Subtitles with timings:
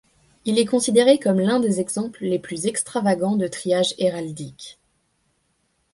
[0.45, 4.79] Il est considéré comme l'un des exemples les plus extravagants de triage héraldique.